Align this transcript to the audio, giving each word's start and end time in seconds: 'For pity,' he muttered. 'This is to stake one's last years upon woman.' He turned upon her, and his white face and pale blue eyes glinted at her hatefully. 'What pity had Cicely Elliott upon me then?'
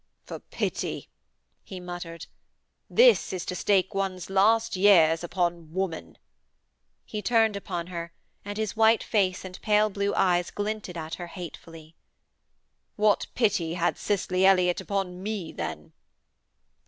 'For 0.25 0.39
pity,' 0.39 1.09
he 1.63 1.79
muttered. 1.79 2.25
'This 2.89 3.33
is 3.33 3.45
to 3.45 3.55
stake 3.55 3.93
one's 3.93 4.31
last 4.31 4.75
years 4.75 5.23
upon 5.23 5.71
woman.' 5.73 6.17
He 7.05 7.21
turned 7.21 7.55
upon 7.55 7.85
her, 7.93 8.11
and 8.43 8.57
his 8.57 8.75
white 8.75 9.03
face 9.03 9.45
and 9.45 9.61
pale 9.61 9.91
blue 9.91 10.15
eyes 10.15 10.49
glinted 10.49 10.97
at 10.97 11.13
her 11.21 11.27
hatefully. 11.27 11.93
'What 12.95 13.27
pity 13.35 13.75
had 13.75 13.95
Cicely 13.95 14.43
Elliott 14.43 14.81
upon 14.81 15.21
me 15.21 15.51
then?' 15.51 15.93